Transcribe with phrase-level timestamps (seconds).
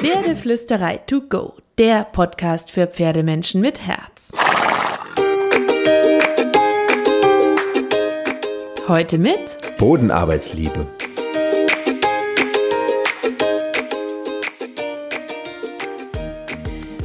[0.00, 4.30] Pferdeflüsterei to go, der Podcast für Pferdemenschen mit Herz.
[8.86, 10.86] Heute mit Bodenarbeitsliebe.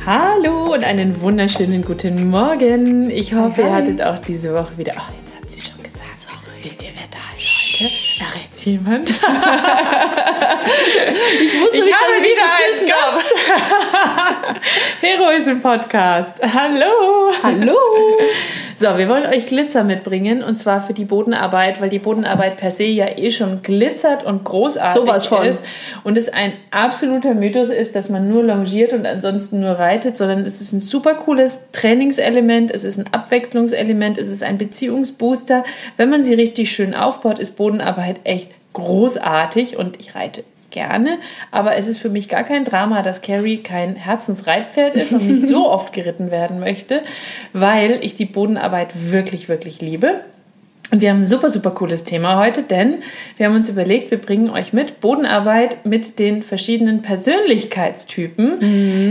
[0.05, 3.09] Hallo und einen wunderschönen guten Morgen.
[3.09, 3.69] Ich hoffe, Hi, hi.
[3.69, 4.93] ihr hattet auch diese Woche wieder.
[4.97, 6.09] Oh, jetzt hat sie schon gesagt.
[6.17, 6.35] Sorry.
[6.61, 8.23] Wisst ihr, wer da ist heute?
[8.23, 9.09] Errät's jemand?
[10.65, 14.61] ich wusste ich nicht, habe dass wieder einen Gast.
[15.01, 16.33] Hero ist im Podcast.
[16.41, 17.31] Hallo.
[17.41, 17.75] Hallo!
[18.75, 22.71] So, wir wollen euch Glitzer mitbringen und zwar für die Bodenarbeit, weil die Bodenarbeit per
[22.71, 25.45] se ja eh schon glitzert und großartig Sowas von.
[25.45, 25.63] ist
[26.03, 30.39] und es ein absoluter Mythos ist, dass man nur longiert und ansonsten nur reitet, sondern
[30.39, 35.63] es ist ein super cooles Trainingselement, es ist ein Abwechslungselement, es ist ein Beziehungsbooster.
[35.95, 40.43] Wenn man sie richtig schön aufbaut, ist Bodenarbeit echt großartig und ich reite
[40.73, 41.19] gerne,
[41.51, 45.47] aber es ist für mich gar kein Drama, dass Carrie kein Herzensreitpferd ist und nicht
[45.47, 47.01] so oft geritten werden möchte,
[47.53, 50.19] weil ich die Bodenarbeit wirklich, wirklich liebe.
[50.91, 52.97] Und wir haben ein super, super cooles Thema heute, denn
[53.37, 58.59] wir haben uns überlegt, wir bringen euch mit Bodenarbeit mit den verschiedenen Persönlichkeitstypen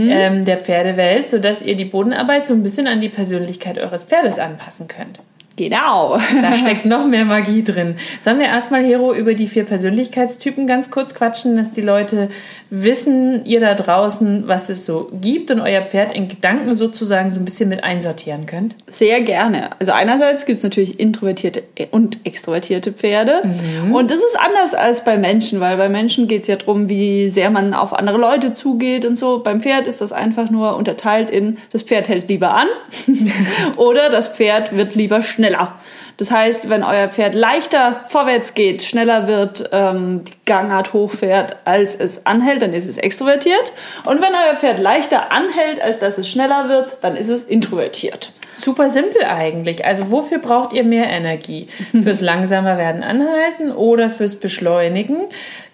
[0.09, 4.39] ähm, der Pferdewelt, sodass ihr die Bodenarbeit so ein bisschen an die Persönlichkeit eures Pferdes
[4.39, 5.19] anpassen könnt.
[5.55, 6.17] Genau.
[6.41, 7.95] Da steckt noch mehr Magie drin.
[8.21, 12.29] Sollen wir erstmal, Hero, über die vier Persönlichkeitstypen ganz kurz quatschen, dass die Leute
[12.71, 17.39] wissen, ihr da draußen, was es so gibt und euer Pferd in Gedanken sozusagen so
[17.39, 18.75] ein bisschen mit einsortieren könnt?
[18.87, 19.69] Sehr gerne.
[19.79, 23.43] Also einerseits gibt es natürlich introvertierte und extrovertierte Pferde.
[23.91, 27.29] Und das ist anders als bei Menschen, weil bei Menschen geht es ja darum, wie
[27.29, 29.39] sehr man auf andere Leute zugeht und so.
[29.43, 32.67] Beim Pferd ist das einfach nur unterteilt in, das Pferd hält lieber an
[33.77, 35.75] oder das Pferd wird lieber schneller.
[36.17, 41.95] Das heißt, wenn euer Pferd leichter vorwärts geht, schneller wird, ähm, die Gangart hochfährt, als
[41.95, 43.73] es anhält, dann ist es extrovertiert.
[44.05, 48.31] Und wenn euer Pferd leichter anhält, als dass es schneller wird, dann ist es introvertiert.
[48.53, 49.85] Super simpel eigentlich.
[49.85, 51.67] Also wofür braucht ihr mehr Energie?
[51.91, 55.17] Fürs langsamer werden anhalten oder fürs Beschleunigen?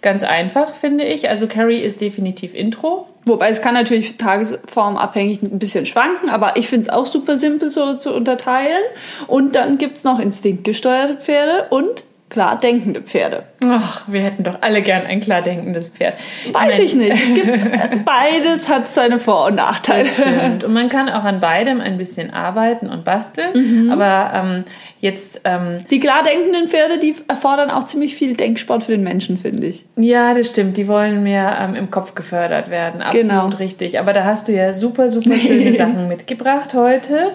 [0.01, 1.29] Ganz einfach, finde ich.
[1.29, 3.07] Also Carrie ist definitiv Intro.
[3.25, 7.69] Wobei es kann natürlich tagesformabhängig ein bisschen schwanken, aber ich finde es auch super simpel
[7.69, 8.81] so zu unterteilen.
[9.27, 13.43] Und dann gibt's noch instinktgesteuerte Pferde und klar denkende Pferde.
[13.65, 16.15] Ach, wir hätten doch alle gern ein klar denkendes Pferd.
[16.51, 17.11] Weiß meine- ich nicht.
[17.11, 17.47] Es gibt,
[18.05, 20.05] beides hat seine Vor- und Nachteile.
[20.05, 20.63] Stimmt.
[20.63, 23.89] Und man kann auch an beidem ein bisschen arbeiten und basteln.
[23.91, 24.63] Aber ähm,
[25.01, 29.37] jetzt, ähm, Die klar denkenden Pferde, die erfordern auch ziemlich viel Denksport für den Menschen,
[29.37, 29.85] finde ich.
[29.95, 30.77] ja, das stimmt.
[30.77, 33.01] Die wollen mehr ähm, im Kopf gefördert werden.
[33.01, 33.47] Absolut Genau.
[33.57, 33.99] richtig.
[33.99, 37.33] Aber da hast du ja super, super schöne Sachen mitgebracht heute.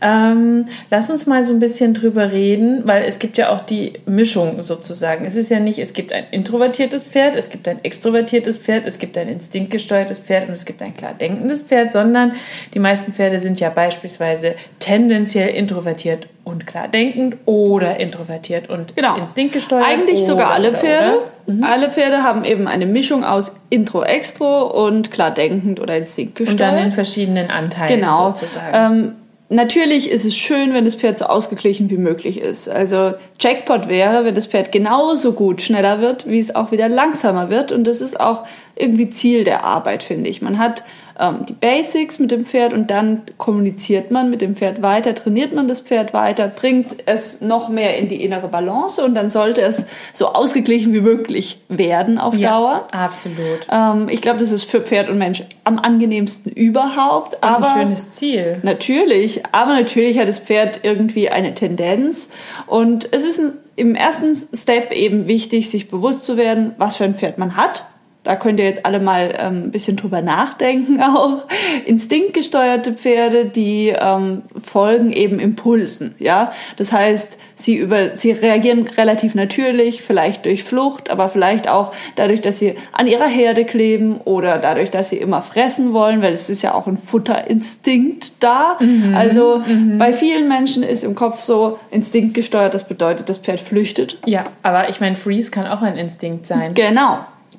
[0.00, 3.94] Ähm, lass uns mal so ein bisschen drüber reden, weil es gibt ja auch die
[4.06, 5.24] Mischung sozusagen.
[5.24, 8.98] Es ist ja nicht, es gibt ein introvertiertes Pferd, es gibt ein extrovertiertes Pferd, es
[8.98, 12.32] gibt ein instinktgesteuertes Pferd und es gibt ein klar denkendes Pferd, sondern
[12.74, 19.16] die meisten Pferde sind ja beispielsweise tendenziell introvertiert und klar denkend oder introvertiert und Genau.
[19.16, 19.84] instinktgesteuert.
[19.86, 21.18] Eigentlich sogar oder, alle oder, Pferde.
[21.46, 21.66] Oder?
[21.68, 26.60] Alle Pferde haben eben eine Mischung aus Intro, Extro und klar denkend oder instinktgesteuert.
[26.60, 28.28] Und dann in verschiedenen Anteilen Genau.
[28.28, 28.74] sozusagen.
[28.74, 29.12] Ähm,
[29.48, 32.68] natürlich ist es schön, wenn das Pferd so ausgeglichen wie möglich ist.
[32.68, 37.50] Also Jackpot wäre, wenn das Pferd genauso gut schneller wird, wie es auch wieder langsamer
[37.50, 37.72] wird.
[37.72, 38.44] Und das ist auch
[38.76, 40.42] irgendwie Ziel der Arbeit, finde ich.
[40.42, 40.84] Man hat
[41.18, 45.52] ähm, die Basics mit dem Pferd und dann kommuniziert man mit dem Pferd weiter, trainiert
[45.52, 49.62] man das Pferd weiter, bringt es noch mehr in die innere Balance und dann sollte
[49.62, 52.86] es so ausgeglichen wie möglich werden auf Dauer.
[52.92, 53.66] absolut.
[53.70, 57.42] Ähm, ich glaube, das ist für Pferd und Mensch am angenehmsten überhaupt.
[57.42, 58.58] Ein aber schönes Ziel.
[58.62, 62.30] Natürlich, aber natürlich hat das Pferd irgendwie eine Tendenz.
[62.66, 67.04] Und es ist ein- im ersten Step eben wichtig, sich bewusst zu werden, was für
[67.04, 67.84] ein Pferd man hat.
[68.24, 71.44] Da könnt ihr jetzt alle mal ähm, ein bisschen drüber nachdenken auch.
[71.86, 76.52] Instinktgesteuerte Pferde, die ähm, folgen eben Impulsen, ja.
[76.76, 82.40] Das heißt, sie über, sie reagieren relativ natürlich, vielleicht durch Flucht, aber vielleicht auch dadurch,
[82.40, 86.50] dass sie an ihrer Herde kleben oder dadurch, dass sie immer fressen wollen, weil es
[86.50, 88.78] ist ja auch ein Futterinstinkt da.
[89.14, 89.62] Also
[89.98, 94.18] bei vielen Menschen ist im Kopf so instinktgesteuert, das bedeutet, das Pferd flüchtet.
[94.26, 96.74] Ja, aber ich meine, Freeze kann auch ein Instinkt sein.
[96.74, 97.18] Genau.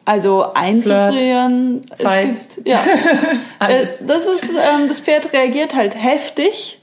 [0.10, 1.82] Also einzufrieren.
[1.96, 2.56] Es Fight.
[2.56, 2.84] gibt, ja.
[3.60, 6.80] Äh, das ist, ähm, das Pferd reagiert halt heftig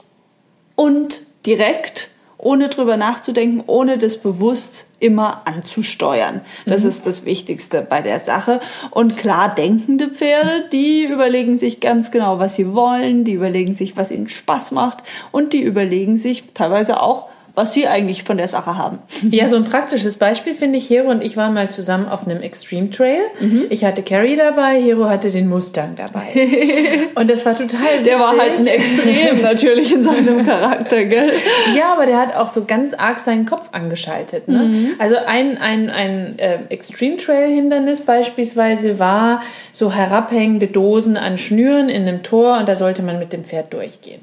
[0.75, 6.39] und direkt, ohne drüber nachzudenken, ohne das bewusst immer anzusteuern.
[6.67, 8.61] Das ist das Wichtigste bei der Sache.
[8.91, 13.97] Und klar denkende Pferde, die überlegen sich ganz genau, was sie wollen, die überlegen sich,
[13.97, 17.27] was ihnen Spaß macht und die überlegen sich teilweise auch,
[17.57, 18.99] was sie eigentlich von der Sache haben.
[19.31, 22.43] Ja, so ein praktisches Beispiel finde ich, Hero und ich waren mal zusammen auf einem
[22.43, 23.21] Extreme Trail.
[23.39, 23.65] Mhm.
[23.71, 26.33] Ich hatte Carrie dabei, Hero hatte den Mustang dabei.
[27.15, 28.03] und das war total.
[28.05, 31.33] Der war halt ein Extrem natürlich in seinem Charakter, gell?
[31.75, 34.47] Ja, aber der hat auch so ganz arg seinen Kopf angeschaltet.
[34.47, 34.59] Ne?
[34.59, 34.89] Mhm.
[34.99, 41.89] Also ein, ein, ein äh, Extreme Trail Hindernis beispielsweise war so herabhängende Dosen an Schnüren
[41.89, 44.21] in einem Tor und da sollte man mit dem Pferd durchgehen.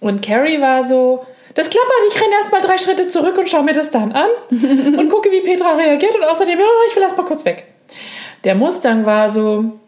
[0.00, 3.72] Und Carrie war so, das klappert, ich renne erstmal drei Schritte zurück und schaue mir
[3.72, 7.44] das dann an und gucke, wie Petra reagiert und außerdem, oh, ich will erstmal kurz
[7.44, 7.64] weg.
[8.44, 9.78] Der Mustang war so,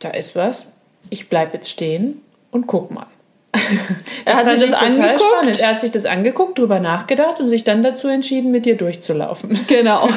[0.00, 0.66] da ist was,
[1.10, 3.06] ich bleibe jetzt stehen und guck mal.
[4.24, 5.20] er hat sich das angeguckt.
[5.20, 5.60] Spannend.
[5.60, 9.60] Er hat sich das angeguckt, drüber nachgedacht und sich dann dazu entschieden, mit dir durchzulaufen.
[9.66, 10.08] Genau.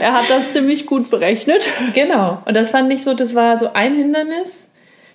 [0.00, 1.68] Er hat das ziemlich gut berechnet.
[1.94, 2.42] Genau.
[2.44, 4.68] Und das fand ich so, das war so ein Hindernis.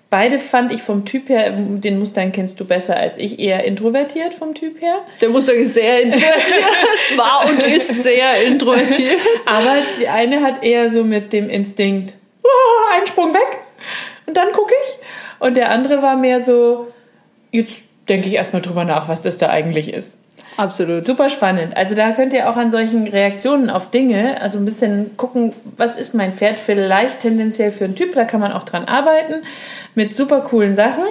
[0.09, 4.33] Beide fand ich vom Typ her, den Mustang kennst du besser als ich, eher introvertiert
[4.33, 4.99] vom Typ her.
[5.19, 9.19] Der Mustang ist sehr introvertiert, war und ist sehr introvertiert.
[9.45, 13.57] Aber die eine hat eher so mit dem Instinkt, oh, einen Sprung weg
[14.27, 14.97] und dann gucke ich.
[15.39, 16.87] Und der andere war mehr so,
[17.51, 20.19] jetzt denke ich erstmal drüber nach, was das da eigentlich ist.
[20.57, 21.05] Absolut.
[21.05, 21.77] Super spannend.
[21.77, 25.95] Also da könnt ihr auch an solchen Reaktionen auf Dinge, also ein bisschen gucken, was
[25.95, 29.43] ist mein Pferd vielleicht tendenziell für ein Typ, da kann man auch dran arbeiten
[29.93, 31.03] mit super coolen Sachen.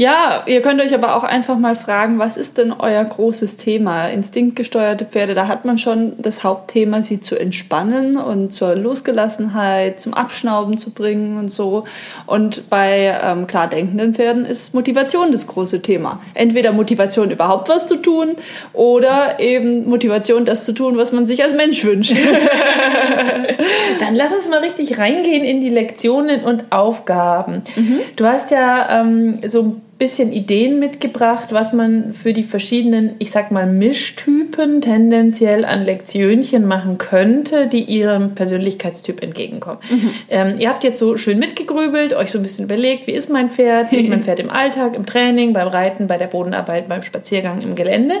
[0.00, 4.06] Ja, ihr könnt euch aber auch einfach mal fragen, was ist denn euer großes Thema?
[4.06, 10.14] Instinktgesteuerte Pferde, da hat man schon das Hauptthema, sie zu entspannen und zur Losgelassenheit, zum
[10.14, 11.84] Abschnauben zu bringen und so.
[12.24, 16.18] Und bei ähm, klar denkenden Pferden ist Motivation das große Thema.
[16.32, 18.36] Entweder Motivation, überhaupt was zu tun
[18.72, 22.16] oder eben Motivation, das zu tun, was man sich als Mensch wünscht.
[24.00, 27.64] Dann lass uns mal richtig reingehen in die Lektionen und Aufgaben.
[27.76, 28.00] Mhm.
[28.16, 33.50] Du hast ja ähm, so bisschen Ideen mitgebracht, was man für die verschiedenen, ich sag
[33.50, 39.78] mal, Mischtypen tendenziell an Lektionchen machen könnte, die ihrem Persönlichkeitstyp entgegenkommen.
[39.90, 40.10] Mhm.
[40.30, 43.50] Ähm, ihr habt jetzt so schön mitgegrübelt, euch so ein bisschen überlegt, wie ist mein
[43.50, 47.02] Pferd, wie ist mein Pferd im Alltag, im Training, beim Reiten, bei der Bodenarbeit, beim
[47.02, 48.14] Spaziergang im Gelände.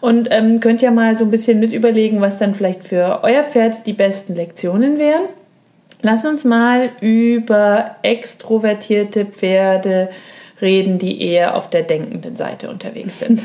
[0.00, 3.44] Und ähm, könnt ja mal so ein bisschen mit überlegen, was dann vielleicht für euer
[3.44, 5.24] Pferd die besten Lektionen wären.
[6.00, 10.08] Lass uns mal über extrovertierte Pferde
[10.62, 13.42] reden, die eher auf der denkenden Seite unterwegs sind.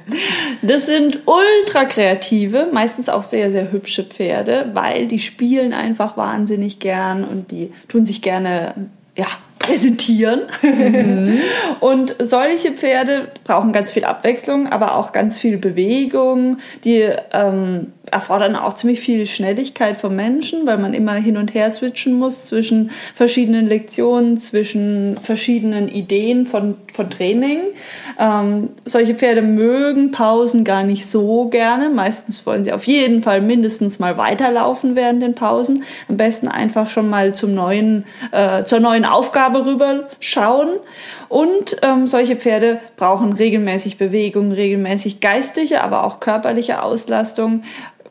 [0.62, 6.80] das sind ultra kreative, meistens auch sehr, sehr hübsche Pferde, weil die spielen einfach wahnsinnig
[6.80, 10.42] gern und die tun sich gerne, ja, präsentieren.
[10.62, 11.40] Mhm.
[11.80, 16.58] Und solche Pferde brauchen ganz viel Abwechslung, aber auch ganz viel Bewegung.
[16.84, 21.70] Die ähm, erfordern auch ziemlich viel Schnelligkeit vom Menschen, weil man immer hin und her
[21.70, 27.58] switchen muss zwischen verschiedenen Lektionen, zwischen verschiedenen Ideen von, von Training.
[28.18, 31.88] Ähm, solche Pferde mögen Pausen gar nicht so gerne.
[31.88, 35.82] Meistens wollen sie auf jeden Fall mindestens mal weiterlaufen während den Pausen.
[36.08, 40.80] Am besten einfach schon mal zum neuen, äh, zur neuen Aufgabe rüberschauen.
[41.28, 47.62] Und ähm, solche Pferde brauchen regelmäßig Bewegung, regelmäßig geistige, aber auch körperliche Auslastung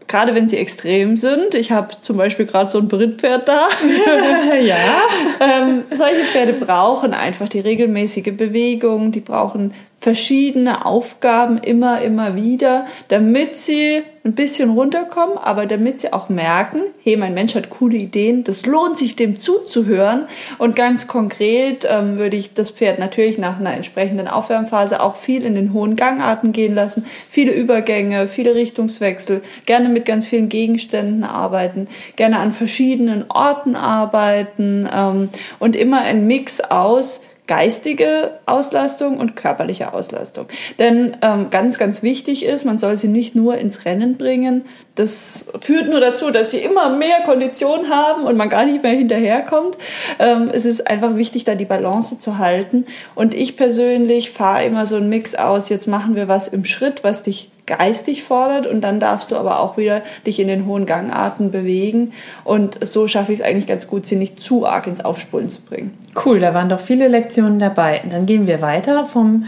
[0.07, 1.55] gerade wenn sie extrem sind.
[1.55, 3.67] Ich habe zum Beispiel gerade so ein Brittpferd da.
[4.61, 4.77] ja.
[5.39, 9.73] ähm, solche Pferde brauchen einfach die regelmäßige Bewegung, die brauchen
[10.05, 16.81] verschiedene Aufgaben immer, immer wieder, damit sie ein bisschen runterkommen, aber damit sie auch merken,
[17.01, 20.27] hey, mein Mensch hat coole Ideen, das lohnt sich dem zuzuhören.
[20.59, 25.43] Und ganz konkret ähm, würde ich das Pferd natürlich nach einer entsprechenden Aufwärmphase auch viel
[25.43, 31.23] in den hohen Gangarten gehen lassen, viele Übergänge, viele Richtungswechsel, gerne mit ganz vielen Gegenständen
[31.23, 39.35] arbeiten, gerne an verschiedenen Orten arbeiten ähm, und immer ein Mix aus geistige Auslastung und
[39.35, 40.47] körperliche Auslastung.
[40.79, 44.65] Denn ähm, ganz, ganz wichtig ist, man soll sie nicht nur ins Rennen bringen.
[44.95, 48.93] Das führt nur dazu, dass sie immer mehr Kondition haben und man gar nicht mehr
[48.93, 49.77] hinterherkommt.
[50.19, 52.85] Ähm, es ist einfach wichtig, da die Balance zu halten.
[53.13, 55.69] Und ich persönlich fahre immer so einen Mix aus.
[55.69, 59.59] Jetzt machen wir was im Schritt, was dich geistig fordert und dann darfst du aber
[59.59, 63.87] auch wieder dich in den hohen Gangarten bewegen und so schaffe ich es eigentlich ganz
[63.87, 65.93] gut, sie nicht zu arg ins Aufspulen zu bringen.
[66.25, 68.01] Cool, da waren doch viele Lektionen dabei.
[68.09, 69.45] Dann gehen wir weiter vom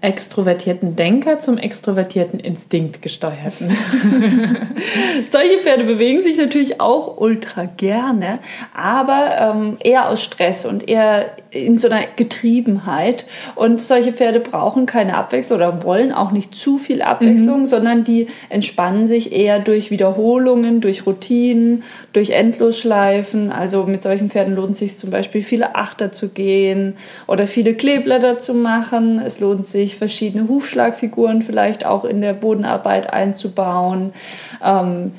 [0.00, 3.68] extrovertierten Denker zum extrovertierten Instinktgesteuerten.
[5.28, 8.38] Solche Pferde bewegen sich natürlich auch ultra gerne,
[8.72, 13.24] aber ähm, eher aus Stress und eher in so einer Getriebenheit.
[13.56, 17.66] Und solche Pferde brauchen keine Abwechslung oder wollen auch nicht zu viel Abwechslung, mhm.
[17.66, 23.50] sondern die entspannen sich eher durch Wiederholungen, durch Routinen, durch Endlosschleifen.
[23.50, 27.74] Also mit solchen Pferden lohnt es sich zum Beispiel viele Achter zu gehen oder viele
[27.74, 29.18] Kleeblätter zu machen.
[29.18, 34.12] Es lohnt sich wichtig, verschiedene Hufschlagfiguren vielleicht auch in der Bodenarbeit einzubauen.
[34.64, 35.12] Ähm,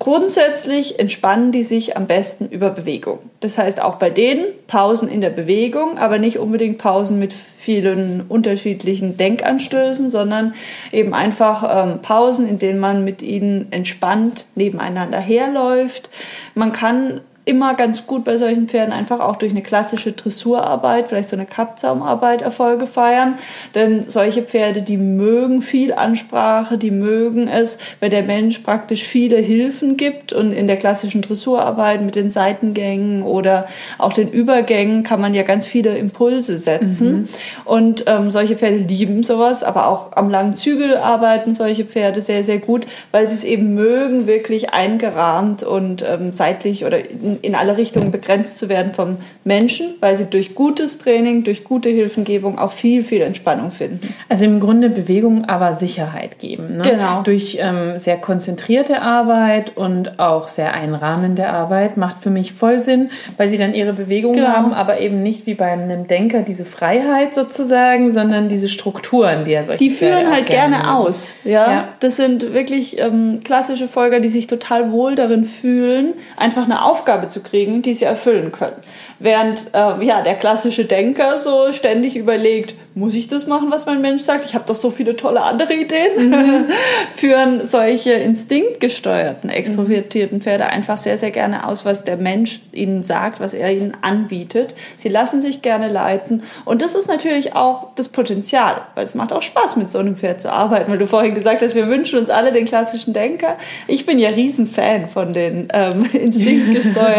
[0.00, 3.18] Grundsätzlich entspannen die sich am besten über Bewegung.
[3.40, 8.20] Das heißt auch bei denen Pausen in der Bewegung, aber nicht unbedingt Pausen mit vielen
[8.28, 10.54] unterschiedlichen Denkanstößen, sondern
[10.92, 16.10] eben einfach ähm, Pausen, in denen man mit ihnen entspannt nebeneinander herläuft.
[16.54, 21.30] Man kann immer ganz gut bei solchen Pferden einfach auch durch eine klassische Dressurarbeit, vielleicht
[21.30, 23.38] so eine Kappzaumarbeit Erfolge feiern.
[23.74, 29.38] Denn solche Pferde, die mögen viel Ansprache, die mögen es, wenn der Mensch praktisch viele
[29.38, 35.20] Hilfen gibt und in der klassischen Dressurarbeit mit den Seitengängen oder auch den Übergängen kann
[35.20, 37.12] man ja ganz viele Impulse setzen.
[37.12, 37.28] Mhm.
[37.64, 42.44] Und ähm, solche Pferde lieben sowas, aber auch am langen Zügel arbeiten solche Pferde sehr,
[42.44, 47.54] sehr gut, weil sie es eben mögen, wirklich eingerahmt und ähm, seitlich oder in, in
[47.54, 52.58] alle Richtungen begrenzt zu werden vom Menschen, weil sie durch gutes Training, durch gute Hilfengebung
[52.58, 54.00] auch viel, viel Entspannung finden.
[54.28, 56.76] Also im Grunde Bewegung, aber Sicherheit geben.
[56.76, 56.82] Ne?
[56.82, 57.22] Genau.
[57.22, 63.10] Durch ähm, sehr konzentrierte Arbeit und auch sehr einrahmende Arbeit macht für mich voll Sinn,
[63.36, 64.48] weil sie dann ihre Bewegung genau.
[64.48, 69.52] haben, aber eben nicht wie bei einem Denker diese Freiheit sozusagen, sondern diese Strukturen, die
[69.52, 71.36] er solche Die führen halt gerne, gerne aus.
[71.44, 71.70] Ja?
[71.70, 71.88] ja?
[72.00, 77.27] Das sind wirklich ähm, klassische Folger, die sich total wohl darin fühlen, einfach eine Aufgabe
[77.28, 78.76] zu kriegen, die sie erfüllen können.
[79.18, 84.00] Während äh, ja, der klassische Denker so ständig überlegt, muss ich das machen, was mein
[84.00, 84.44] Mensch sagt?
[84.44, 86.30] Ich habe doch so viele tolle andere Ideen.
[86.30, 86.66] Mhm.
[87.14, 93.40] Führen solche instinktgesteuerten, extrovertierten Pferde einfach sehr, sehr gerne aus, was der Mensch ihnen sagt,
[93.40, 94.74] was er ihnen anbietet.
[94.96, 96.42] Sie lassen sich gerne leiten.
[96.64, 100.16] Und das ist natürlich auch das Potenzial, weil es macht auch Spaß, mit so einem
[100.16, 100.90] Pferd zu arbeiten.
[100.90, 103.56] Weil du vorhin gesagt hast, wir wünschen uns alle den klassischen Denker.
[103.86, 107.17] Ich bin ja Riesenfan von den ähm, instinktgesteuerten,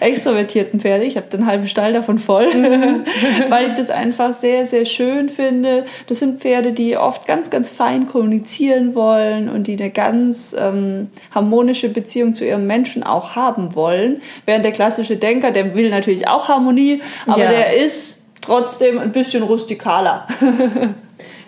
[0.00, 1.06] extrovertierten Pferden.
[1.06, 3.04] Ich habe den halben Stall davon voll, mhm.
[3.48, 5.84] weil ich das einfach sehr, sehr schön finde.
[6.06, 11.10] Das sind Pferde, die oft ganz, ganz fein kommunizieren wollen und die eine ganz ähm,
[11.34, 14.22] harmonische Beziehung zu ihrem Menschen auch haben wollen.
[14.46, 17.50] Während der klassische Denker, der will natürlich auch Harmonie, aber ja.
[17.50, 20.26] der ist trotzdem ein bisschen rustikaler.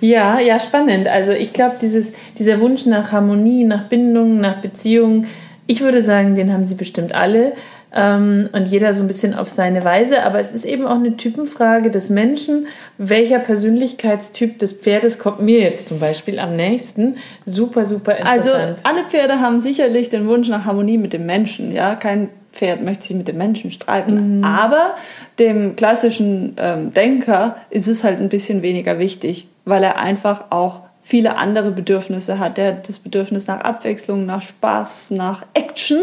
[0.01, 1.09] Ja, ja, spannend.
[1.09, 5.27] Also ich glaube, dieser Wunsch nach Harmonie, nach Bindung, nach Beziehung,
[5.67, 7.55] ich würde sagen, den haben sie bestimmt alle
[7.95, 10.23] ähm, und jeder so ein bisschen auf seine Weise.
[10.25, 12.67] Aber es ist eben auch eine Typenfrage des Menschen,
[12.99, 17.17] welcher Persönlichkeitstyp des Pferdes kommt mir jetzt zum Beispiel am nächsten.
[17.47, 18.47] Super, super interessant.
[18.47, 18.51] Also
[18.83, 21.73] alle Pferde haben sicherlich den Wunsch nach Harmonie mit dem Menschen.
[21.73, 24.39] Ja, kein Pferd möchte sich mit dem Menschen streiten.
[24.39, 24.45] Mhm.
[24.45, 24.95] Aber
[25.39, 30.83] dem klassischen ähm, Denker ist es halt ein bisschen weniger wichtig, weil er einfach auch
[31.05, 32.57] viele andere Bedürfnisse hat.
[32.57, 36.03] Der hat das Bedürfnis nach Abwechslung, nach Spaß, nach Action.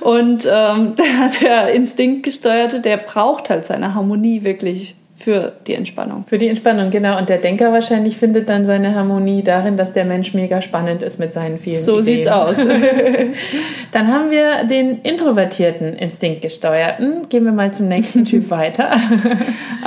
[0.00, 6.26] Und ähm, der, der Instinktgesteuerte, der braucht halt seine Harmonie wirklich für die Entspannung.
[6.28, 7.16] Für die Entspannung, genau.
[7.16, 11.18] Und der Denker wahrscheinlich findet dann seine Harmonie darin, dass der Mensch mega spannend ist
[11.18, 12.04] mit seinen vielen so Ideen.
[12.04, 12.56] sieht's aus.
[13.92, 17.30] dann haben wir den introvertierten Instinktgesteuerten.
[17.30, 18.90] Gehen wir mal zum nächsten Typ weiter.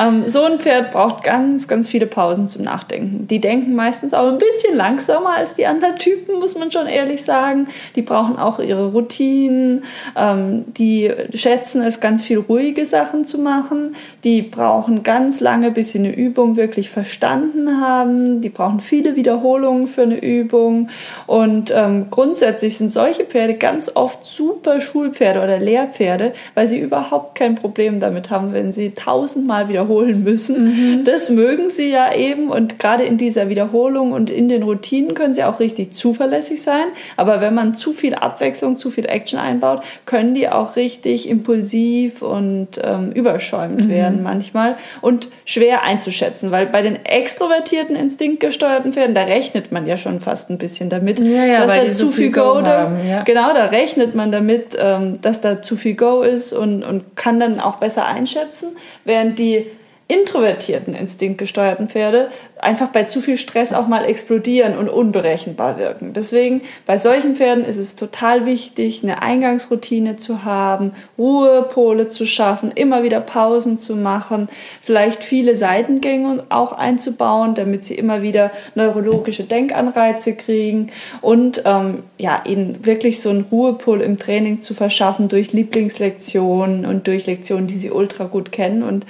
[0.02, 3.28] ähm, so ein Pferd braucht ganz, ganz viele Pausen zum Nachdenken.
[3.28, 7.24] Die denken meistens auch ein bisschen langsamer als die anderen Typen, muss man schon ehrlich
[7.24, 7.68] sagen.
[7.96, 9.84] Die brauchen auch ihre Routinen.
[10.18, 13.96] Ähm, die schätzen es, ganz viel ruhige Sachen zu machen.
[14.24, 18.40] Die brauchen ganz ganz lange, bis sie eine Übung wirklich verstanden haben.
[18.40, 20.88] Die brauchen viele Wiederholungen für eine Übung.
[21.28, 27.36] Und ähm, grundsätzlich sind solche Pferde ganz oft super Schulpferde oder Lehrpferde, weil sie überhaupt
[27.36, 31.00] kein Problem damit haben, wenn sie tausendmal wiederholen müssen.
[31.00, 31.04] Mhm.
[31.04, 32.50] Das mögen sie ja eben.
[32.50, 36.86] Und gerade in dieser Wiederholung und in den Routinen können sie auch richtig zuverlässig sein.
[37.18, 42.22] Aber wenn man zu viel Abwechslung, zu viel Action einbaut, können die auch richtig impulsiv
[42.22, 43.90] und ähm, überschäumt mhm.
[43.90, 44.78] werden manchmal.
[45.02, 50.20] Und und schwer einzuschätzen, weil bei den extrovertierten, instinktgesteuerten Pferden, da rechnet man ja schon
[50.20, 53.24] fast ein bisschen damit, ja, ja, dass da zu viel Go, da, ja.
[53.24, 57.40] genau, da rechnet man damit, ähm, dass da zu viel Go ist und, und kann
[57.40, 58.70] dann auch besser einschätzen,
[59.04, 59.66] während die
[60.08, 62.30] introvertierten, instinktgesteuerten Pferde
[62.62, 66.14] einfach bei zu viel Stress auch mal explodieren und unberechenbar wirken.
[66.14, 72.72] Deswegen bei solchen Pferden ist es total wichtig, eine Eingangsroutine zu haben, Ruhepole zu schaffen,
[72.72, 74.50] immer wieder Pausen zu machen,
[74.82, 82.44] vielleicht viele Seitengänge auch einzubauen, damit sie immer wieder neurologische Denkanreize kriegen und ähm, ja,
[82.46, 87.78] ihnen wirklich so einen Ruhepol im Training zu verschaffen durch Lieblingslektionen und durch Lektionen, die
[87.78, 89.06] sie ultra gut kennen und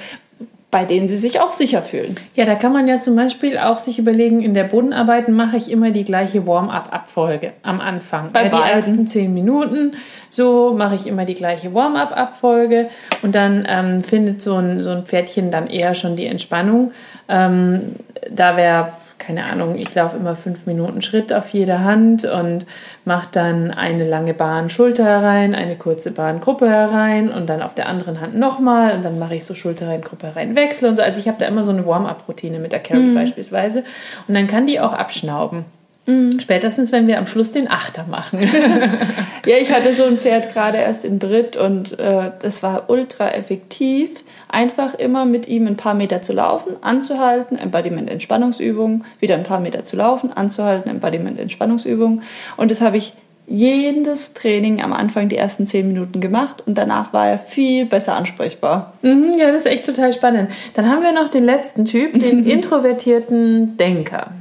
[0.72, 2.16] bei denen sie sich auch sicher fühlen.
[2.36, 5.72] Ja, da kann man ja zum Beispiel auch sich überlegen, in der Bodenarbeit mache ich
[5.72, 8.32] immer die gleiche Warm-up-Abfolge am Anfang.
[8.32, 9.94] Bei ja, die ersten zehn Minuten,
[10.30, 12.90] so mache ich immer die gleiche Warm-up-Abfolge
[13.24, 16.92] und dann ähm, findet so ein, so ein Pferdchen dann eher schon die Entspannung.
[17.28, 17.96] Ähm,
[18.30, 22.66] da wäre keine Ahnung, ich laufe immer fünf Minuten Schritt auf jeder Hand und
[23.06, 27.76] mache dann eine lange Bahn Schulter herein, eine kurze Bahn Gruppe herein und dann auf
[27.76, 30.96] der anderen Hand nochmal und dann mache ich so Schulter rein, Gruppe herein, wechsle und
[30.96, 31.02] so.
[31.02, 33.16] Also ich habe da immer so eine Warm-up-Routine mit der Carrie mhm.
[33.16, 33.84] beispielsweise
[34.28, 35.66] und dann kann die auch abschnauben.
[36.06, 36.40] Mhm.
[36.40, 38.40] Spätestens, wenn wir am Schluss den Achter machen.
[39.46, 43.30] ja, ich hatte so ein Pferd gerade erst in Brit und äh, das war ultra
[43.32, 49.44] effektiv einfach immer mit ihm ein paar Meter zu laufen, anzuhalten, Embodiment Entspannungsübung, wieder ein
[49.44, 52.24] paar Meter zu laufen, anzuhalten, Embodiment Entspannungsübung.
[52.58, 53.14] Und das habe ich
[53.46, 58.16] jedes Training am Anfang die ersten zehn Minuten gemacht und danach war er viel besser
[58.16, 58.94] ansprechbar.
[59.02, 60.52] Mhm, ja, das ist echt total spannend.
[60.76, 64.32] Dann haben wir noch den letzten Typ, den introvertierten Denker.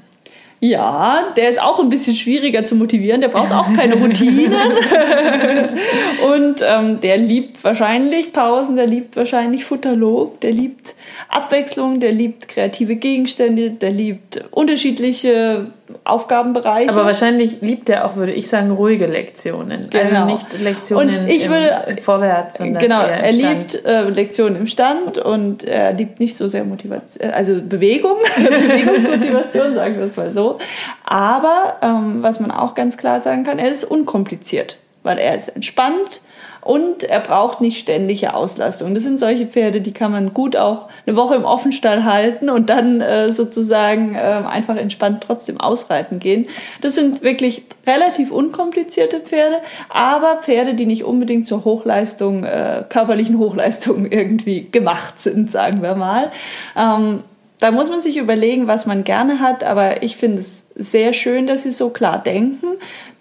[0.61, 3.21] Ja, der ist auch ein bisschen schwieriger zu motivieren.
[3.21, 4.53] Der braucht auch keine Routinen.
[6.35, 10.97] und ähm, der liebt wahrscheinlich Pausen, der liebt wahrscheinlich Futterlob, der liebt
[11.29, 15.67] Abwechslung, der liebt kreative Gegenstände, der liebt unterschiedliche
[16.05, 16.91] Aufgabenbereiche.
[16.91, 19.79] Aber wahrscheinlich liebt er auch, würde ich sagen, ruhige Lektionen.
[19.79, 20.23] Also genau.
[20.23, 25.19] Also nicht Lektionen und ich würde, vorwärts, sondern Genau, er liebt äh, Lektionen im Stand
[25.19, 30.59] und er liebt nicht so sehr Motivation, also Bewegung, Bewegungsmotivation, sagen wir es mal so.
[31.05, 35.49] Aber ähm, was man auch ganz klar sagen kann, er ist unkompliziert, weil er ist
[35.49, 36.21] entspannt,
[36.69, 38.93] und er braucht nicht ständige Auslastung.
[38.93, 42.69] Das sind solche Pferde, die kann man gut auch eine Woche im Offenstall halten und
[42.69, 46.47] dann äh, sozusagen äh, einfach entspannt trotzdem ausreiten gehen.
[46.83, 49.57] Das sind wirklich relativ unkomplizierte Pferde,
[49.89, 55.95] aber Pferde, die nicht unbedingt zur Hochleistung, äh, körperlichen Hochleistung irgendwie gemacht sind, sagen wir
[55.95, 56.31] mal.
[56.77, 57.21] Ähm,
[57.61, 61.47] da muss man sich überlegen, was man gerne hat, aber ich finde es sehr schön,
[61.47, 62.67] dass sie so klar denken,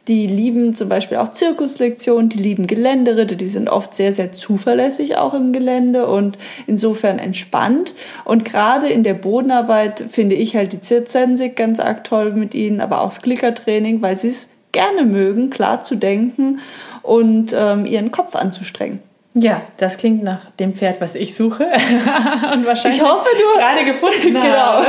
[0.07, 5.17] die lieben zum Beispiel auch Zirkuslektionen, die lieben Geländeritte, die sind oft sehr, sehr zuverlässig
[5.17, 7.93] auch im Gelände und insofern entspannt.
[8.23, 12.79] Und gerade in der Bodenarbeit finde ich halt die Zirzensik ganz arg toll mit ihnen,
[12.79, 16.59] aber auch das Klickertraining, weil sie es gerne mögen, klar zu denken
[17.01, 18.99] und ähm, ihren Kopf anzustrengen.
[19.39, 21.63] Ja, das klingt nach dem Pferd, was ich suche.
[22.53, 24.57] und wahrscheinlich ich hoffe, du gerade gefunden genau.
[24.57, 24.85] habe.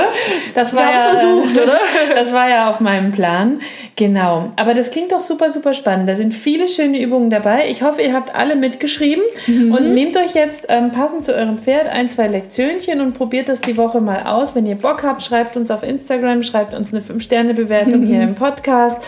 [0.54, 1.78] Das war ja, versucht, oder?
[2.14, 3.60] das war ja auf meinem Plan.
[3.96, 4.50] Genau.
[4.56, 6.08] Aber das klingt doch super, super spannend.
[6.08, 7.68] Da sind viele schöne Übungen dabei.
[7.68, 9.72] Ich hoffe, ihr habt alle mitgeschrieben mhm.
[9.72, 13.60] und nehmt euch jetzt ähm, passend zu eurem Pferd ein, zwei Lektionchen und probiert das
[13.60, 14.54] die Woche mal aus.
[14.54, 18.06] Wenn ihr Bock habt, schreibt uns auf Instagram, schreibt uns eine 5-Sterne-Bewertung mhm.
[18.06, 19.02] hier im Podcast.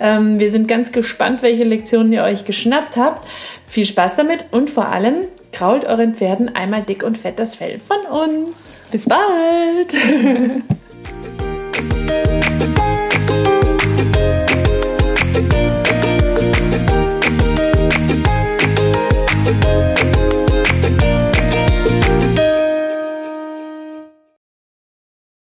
[0.00, 3.26] Ähm, wir sind ganz gespannt, welche Lektionen ihr euch geschnappt habt.
[3.66, 7.78] Viel Spaß damit und vor allem krault euren Pferden einmal dick und fett das Fell
[7.78, 8.78] von uns.
[8.90, 9.94] Bis bald!